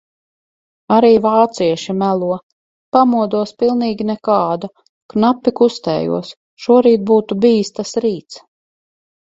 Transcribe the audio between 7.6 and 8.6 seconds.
tas rīts.